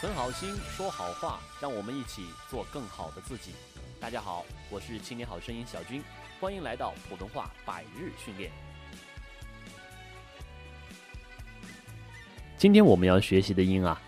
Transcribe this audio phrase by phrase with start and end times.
[0.00, 3.50] 存好心，说好话，让我们一起做更好的自己。
[4.00, 6.02] 大家好，我是青年好声音小军，
[6.40, 8.50] 欢迎来到普通话百日训练。
[12.56, 14.00] 今天我们要学习的音啊，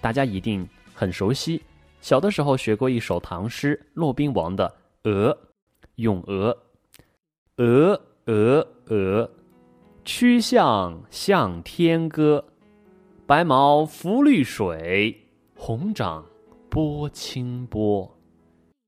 [0.00, 1.62] 大家一定很熟悉。
[2.00, 4.68] 小的时候学过一首唐诗，骆宾王的
[5.08, 5.32] 《鹅》，
[5.94, 6.58] 咏鹅，
[7.58, 9.30] 鹅鹅鹅，
[10.04, 12.44] 曲项向天歌。
[13.30, 15.16] 白毛浮绿水，
[15.54, 16.26] 红掌
[16.68, 18.12] 拨清波。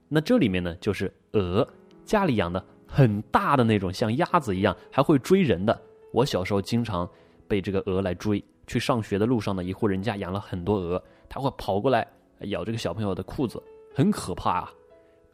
[0.08, 1.64] 那这里面呢，就是鹅，
[2.04, 5.80] 家里养的很大的那种，像鸭子一样，还会追人的。
[6.12, 7.08] 我小时候经常
[7.46, 8.42] 被这个鹅来追。
[8.66, 12.04] 去上学的路上呢，一户人家养了很多鹅，它会跑过来
[12.40, 13.62] 咬这个小朋友的裤子，
[13.94, 14.72] 很可怕啊！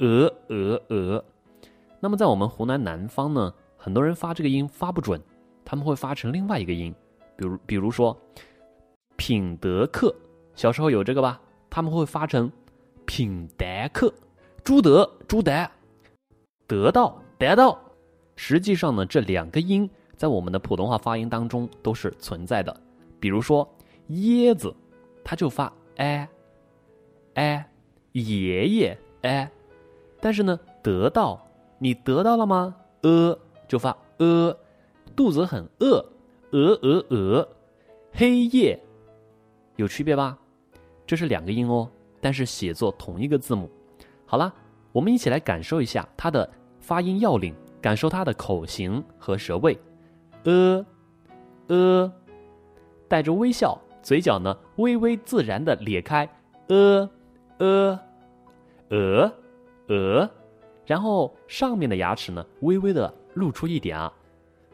[0.01, 1.25] 鹅鹅鹅。
[1.99, 5.19] 那么在我们湖南南方呢，很多人发这个音发不准，
[5.65, 6.95] 他们会发成另外一个音，
[7.39, 8.15] 比如比如说。
[9.19, 10.15] 品德课，
[10.55, 11.41] 小时候有这个吧？
[11.69, 12.51] 他们会发成
[13.05, 14.15] 品德课，
[14.63, 15.69] 朱德朱德，
[16.69, 17.79] 得到得到。
[18.37, 22.75] 实际上呢，这两个音在我们的普通话发音当中都是存在的。
[23.19, 23.69] 比如说
[24.11, 24.73] 椰子，
[25.25, 26.27] 它就发哎
[27.35, 27.69] 哎，
[28.13, 29.51] 爷爷哎。
[30.21, 31.45] 但是呢，得到
[31.79, 32.75] 你得到了吗？
[33.03, 34.57] 呃，就发呃，
[35.17, 36.05] 肚子很饿，
[36.53, 37.49] 鹅鹅鹅，
[38.13, 38.81] 黑夜。
[39.79, 40.37] 有区别吧？
[41.07, 41.89] 这是两个音哦，
[42.21, 43.71] 但是写作同一个字母。
[44.27, 44.53] 好了，
[44.91, 49.79] 我们一起来感受一下它的发音要领，感受它的口型和舌位。
[50.43, 50.85] 呃，
[51.69, 52.13] 呃，
[53.07, 56.29] 带着微笑，嘴角呢微微自然的咧开。
[56.67, 57.09] 呃，
[57.59, 58.01] 呃，
[58.89, 59.33] 呃，
[59.87, 60.31] 呃，
[60.87, 64.13] 然后上面的牙齿呢微微的露出一点啊。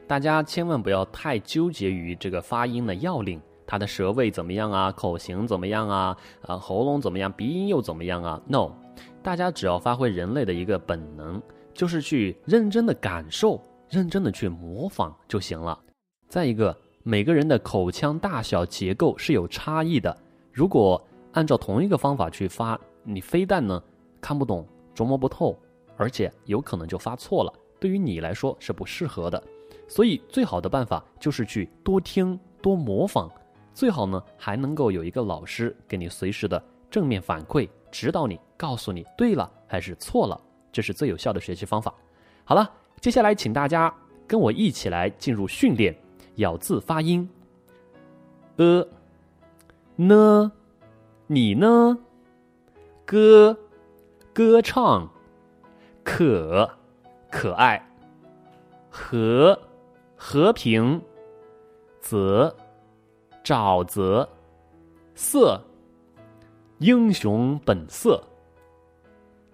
[0.07, 3.39] 大家千万不要太纠结于这个发音的要领。
[3.67, 4.93] 他的舌位怎么样啊？
[4.93, 6.17] 口型怎么样啊？
[6.43, 7.33] 啊，喉咙怎么样？
[7.33, 8.73] 鼻音又怎么样啊？No，
[9.23, 11.41] 大家只要发挥人类的一个本能，
[11.73, 15.79] 就是去认真的感受，认真的去模仿就行了。
[16.29, 20.17] 再一个，每个人的口腔大小结构是有差异的，
[20.53, 23.83] 如果按照同一个方法去发，你非但呢
[24.21, 25.59] 看不懂、琢磨不透，
[25.97, 29.43] 而且有可能就发错了，对于你来说是不适合的。
[29.87, 33.31] 所以，最好的办法就是去多听、多模仿。
[33.75, 40.41] 最好呢，还能够有一个老师给你随时的正面反馈，指导你，告诉你对了还是错了，
[40.71, 41.93] 这是最有效的学习方法。
[42.45, 42.71] 好了，
[43.01, 43.93] 接下来请大家
[44.29, 45.95] 跟我一起来进入训练
[46.37, 47.29] 咬字发音。
[48.57, 48.87] 呃，
[49.97, 50.53] 呢，
[51.27, 51.99] 你呢？
[53.05, 53.59] 歌，
[54.33, 55.11] 歌唱，
[56.05, 56.71] 可，
[57.29, 57.85] 可爱，
[58.89, 59.61] 和，
[60.17, 61.03] 和平，
[62.01, 62.55] 则。
[63.45, 64.27] 沼泽，
[65.15, 65.61] 色，
[66.79, 68.25] 英雄本色。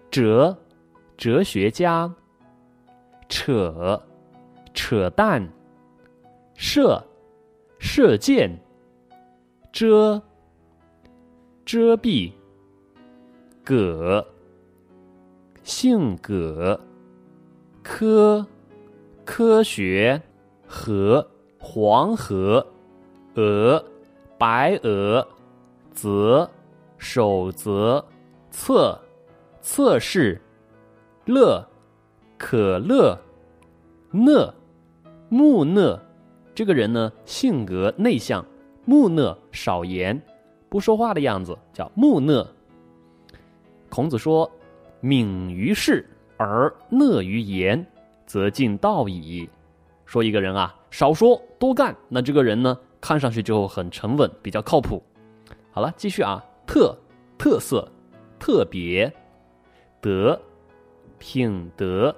[0.09, 0.57] 哲，
[1.17, 2.11] 哲学家。
[3.27, 4.01] 扯，
[4.73, 5.45] 扯淡。
[6.55, 7.03] 射，
[7.79, 8.49] 射箭。
[9.73, 10.21] 遮，
[11.65, 12.31] 遮蔽。
[13.63, 14.25] 葛，
[15.63, 16.79] 性葛。
[17.83, 18.45] 科，
[19.25, 20.21] 科学。
[20.65, 21.27] 河，
[21.59, 22.65] 黄河。
[23.35, 23.83] 鹅，
[24.37, 25.25] 白鹅，
[25.93, 26.49] 则，
[26.97, 28.03] 守则，
[28.49, 28.99] 测，
[29.61, 30.39] 测试，
[31.25, 31.65] 乐，
[32.37, 33.17] 可乐，
[34.11, 34.53] 讷，
[35.29, 35.99] 木讷，
[36.53, 38.45] 这个人呢性格内向，
[38.85, 40.21] 木讷少言，
[40.67, 42.45] 不说话的样子叫木讷。
[43.89, 44.49] 孔子说
[44.99, 46.05] ：“敏于事
[46.37, 47.85] 而讷于言，
[48.25, 49.49] 则近道矣。”
[50.05, 52.77] 说一个人啊，少说多干，那这个人呢？
[53.01, 55.01] 看上去就很沉稳，比较靠谱。
[55.71, 56.95] 好了，继续啊，特
[57.37, 57.91] 特色，
[58.39, 59.11] 特别，
[59.99, 60.39] 德，
[61.17, 62.15] 品德，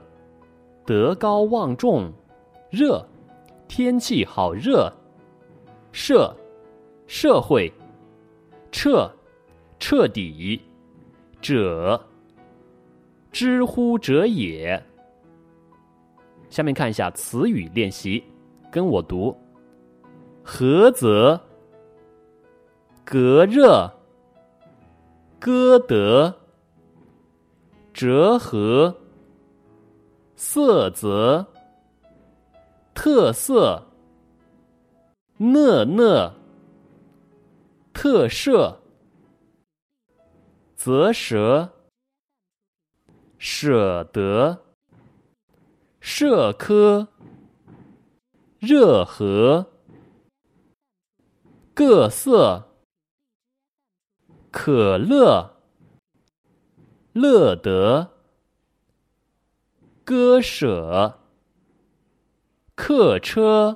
[0.85, 2.11] 德高望重，
[2.69, 3.03] 热，
[3.67, 4.91] 天气好热，
[5.91, 6.35] 社，
[7.07, 7.71] 社会，
[8.71, 9.09] 彻，
[9.79, 10.61] 彻底，
[11.41, 11.99] 者，
[13.31, 14.83] 知乎者也。
[16.49, 18.23] 下面看一下词语练习，
[18.69, 19.35] 跟我读。
[20.45, 21.39] 菏泽，
[23.05, 23.89] 隔热，
[25.39, 26.35] 歌德，
[27.93, 28.93] 折合，
[30.35, 31.47] 色泽，
[32.93, 33.87] 特色，
[35.37, 36.33] 讷讷，
[37.93, 38.79] 特设，
[40.75, 41.69] 啧舌，
[43.37, 44.59] 舍得，
[46.01, 47.07] 社科，
[48.59, 49.72] 热河。
[51.75, 52.69] 各色，
[54.51, 55.55] 可乐，
[57.13, 58.11] 乐得，
[60.03, 61.19] 割舍，
[62.75, 63.75] 客车，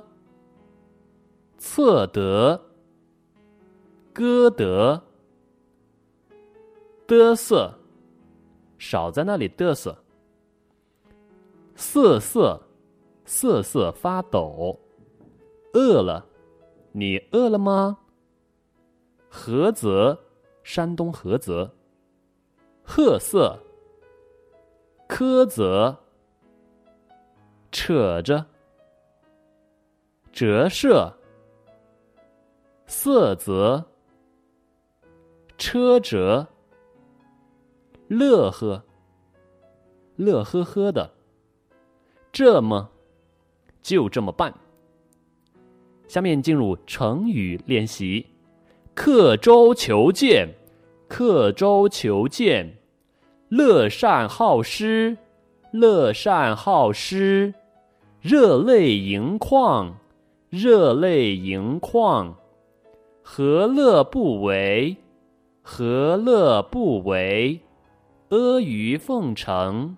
[1.56, 2.70] 测得，
[4.12, 5.02] 歌得，
[7.08, 7.74] 嘚瑟，
[8.78, 9.98] 少在那里嘚瑟，
[11.74, 12.62] 瑟瑟，
[13.24, 14.78] 瑟瑟发抖，
[15.72, 16.27] 饿了，
[16.92, 17.98] 你饿了吗？
[19.30, 20.18] 菏泽，
[20.62, 21.70] 山东菏泽。
[22.82, 23.58] 褐色，
[25.06, 25.94] 苛责，
[27.70, 28.46] 扯着，
[30.32, 31.12] 折射，
[32.86, 33.84] 色泽，
[35.58, 36.46] 车辙，
[38.08, 38.82] 乐呵，
[40.16, 41.12] 乐呵呵的，
[42.32, 42.90] 这么，
[43.82, 44.52] 就这么办。
[46.08, 48.26] 下面进入成语练习。
[48.94, 50.48] 刻舟求剑，
[51.06, 52.74] 刻舟求剑，
[53.48, 55.16] 乐善好施，
[55.70, 57.54] 乐善好施，
[58.20, 59.94] 热泪盈眶，
[60.50, 62.34] 热泪盈眶，
[63.22, 64.96] 何乐不为？
[65.62, 67.60] 何乐不为？
[68.30, 69.96] 阿谀奉承，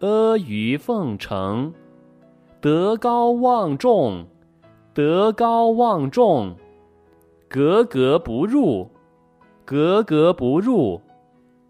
[0.00, 1.74] 阿谀奉承，
[2.60, 4.24] 德高望重，
[4.94, 6.54] 德高望重。
[7.48, 8.88] 格格不入，
[9.64, 11.00] 格格不入，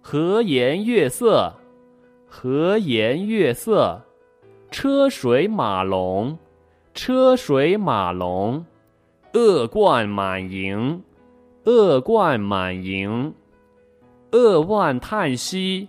[0.01, 1.53] 和颜悦色，
[2.29, 4.01] 和颜悦色，
[4.71, 6.39] 车水马龙，
[6.95, 8.65] 车水马龙，
[9.35, 11.03] 恶贯满盈，
[11.65, 13.35] 恶贯满盈，
[14.31, 15.89] 扼腕叹息，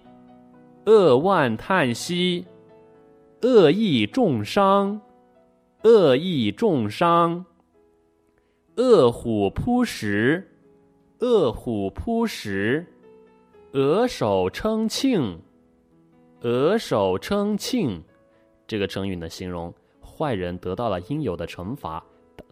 [0.86, 2.46] 扼腕叹息，
[3.42, 5.00] 恶意重伤，
[5.84, 7.46] 恶意重伤。
[8.76, 10.48] 饿虎扑食，
[11.20, 12.86] 饿虎扑食，
[13.74, 15.40] 额手称庆，
[16.42, 18.04] 额手称庆。
[18.66, 22.04] 这个成语呢，形容坏人得到了应有的惩罚，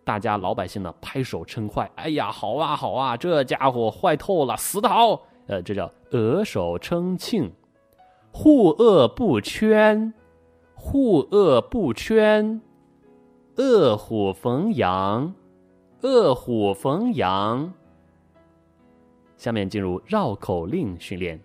[0.04, 1.89] 大家老百姓呢拍手称快。
[1.95, 5.22] 哎呀，好啊，好啊，这家伙坏透了，死的好！
[5.48, 7.51] 呃，这叫额手称庆。
[8.31, 10.13] 护恶不圈，
[10.75, 12.62] 护恶不圈，
[13.62, 15.36] 恶虎逢羊。
[16.02, 17.72] 恶虎逢羊。
[19.38, 21.40] 下面进入绕口令训练。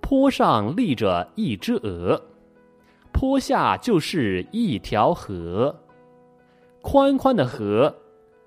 [0.00, 2.18] 坡上立着一只鹅，
[3.12, 5.76] 坡下就是一条河。
[6.80, 7.94] 宽宽的河，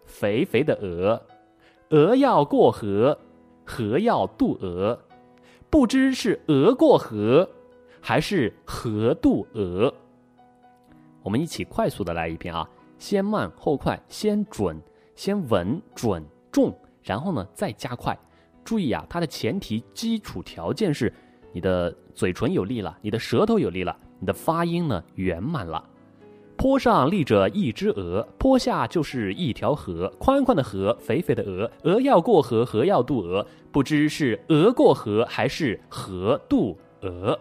[0.03, 1.21] 肥肥的鹅，
[1.91, 3.15] 鹅要过河，
[3.63, 4.99] 河要渡鹅，
[5.69, 7.47] 不知是鹅过河，
[8.01, 9.93] 还是河渡鹅。
[11.25, 12.69] 我们一起快速的来一遍啊，
[12.99, 14.79] 先慢后快，先准。
[15.15, 18.17] 先稳准重，然后呢再加快。
[18.65, 21.11] 注意啊，它的前提基础条件是
[21.53, 25.81] 你的嘴唇有力了，你的舌头有力了，你的发音呢圆满了。
[26.57, 37.39] 坡上立着一只鹅，坡下就是一条河，宽宽的河，肥肥的鹅，鹅要过河，河要渡鹅，不知是鹅过河还是河渡鹅。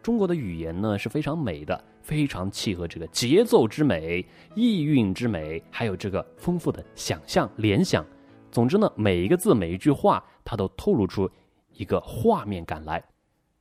[0.00, 1.84] 中国的语言呢是非常美的。
[2.10, 4.26] 非常契合这个节奏之美、
[4.56, 8.04] 意蕴之美，还有这个丰富的想象联想。
[8.50, 11.30] 总之呢，每一个字、每一句话，它都透露出
[11.72, 13.00] 一个画面感来。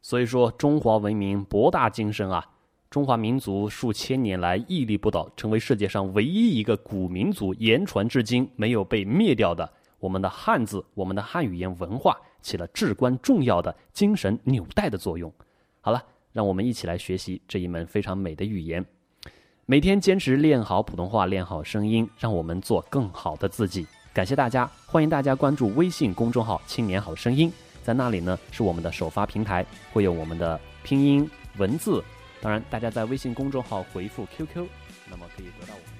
[0.01, 2.43] 所以说，中华文明博大精深啊！
[2.89, 9.71] 中华民族数千年来屹立不倒，成为世界上唯一一个古民族，言传至今没有被灭掉的。
[9.99, 15.31] 我们的汉字，我们的汉语言文化，起了至关重要的精神纽带的作用。
[15.81, 16.03] 好了。
[16.31, 18.85] 让我们一起来学习这一门非常美的语言，
[19.65, 23.85] 每天坚持练好普通话，练好声音，让我们做更好的自己。
[24.13, 27.51] 感谢大家，欢迎大家关注微信公众号“青年好声音”，
[27.83, 32.03] 在那里呢是我们的首发平台，会有我们的拼音文字。
[32.41, 34.67] 当然，大家在微信公众号回复 QQ，
[35.09, 35.98] 那么可以得到我们。